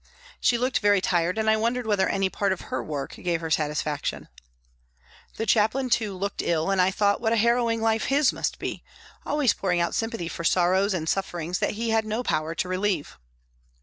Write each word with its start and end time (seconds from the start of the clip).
She 0.39 0.57
looked 0.57 0.79
very 0.79 0.99
tired, 0.99 1.37
and 1.37 1.47
I 1.47 1.55
wondered 1.57 1.85
whether 1.85 2.09
any 2.09 2.27
part 2.27 2.51
of 2.51 2.61
her 2.61 2.81
work 2.83 3.13
gave 3.13 3.39
her 3.41 3.51
satisfaction. 3.51 4.29
The 5.35 5.45
Chaplain, 5.45 5.91
too, 5.91 6.15
looked 6.17 6.41
ill 6.41 6.71
and 6.71 6.81
I 6.81 6.89
thought 6.89 7.21
what 7.21 7.33
a 7.33 7.37
harrowing 7.37 7.81
life 7.83 8.05
his 8.05 8.33
must 8.33 8.57
be, 8.57 8.83
always 9.27 9.53
pouring 9.53 9.79
out 9.79 9.93
sympathy 9.93 10.27
for 10.27 10.43
sorrows 10.43 10.95
and 10.95 11.07
sufferings 11.07 11.59
THE 11.59 11.67
HOSPITAL 11.67 11.81
99 11.81 11.85
that 11.85 11.85
he 11.85 11.91
had 11.91 12.05
no 12.05 12.23
power 12.23 12.55
to 12.55 12.67
relieve. 12.67 13.19